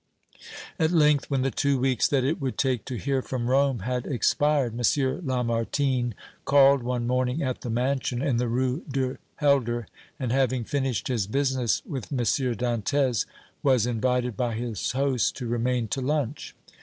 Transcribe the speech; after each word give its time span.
At 0.79 0.89
length, 0.89 1.29
when 1.29 1.43
the 1.43 1.51
two 1.51 1.77
weeks 1.77 2.07
that 2.07 2.23
it 2.23 2.41
would 2.41 2.57
take 2.57 2.85
to 2.85 2.95
hear 2.95 3.21
from 3.21 3.45
Rome 3.47 3.81
had 3.81 4.07
expired, 4.07 4.73
M. 4.73 4.79
Lamartine 5.23 6.15
called 6.43 6.81
one 6.81 7.05
morning 7.05 7.43
at 7.43 7.61
the 7.61 7.69
mansion 7.69 8.19
in 8.19 8.37
the 8.37 8.47
Rue 8.47 8.81
du 8.89 9.19
Helder, 9.35 9.85
and 10.19 10.31
having 10.31 10.63
finished 10.63 11.07
his 11.07 11.27
business 11.27 11.83
with 11.85 12.11
M. 12.11 12.17
Dantès 12.17 13.27
was 13.61 13.85
invited 13.85 14.35
by 14.35 14.55
his 14.55 14.93
host 14.93 15.35
to 15.37 15.45
remain 15.45 15.87
to 15.89 16.01
lunch. 16.01 16.55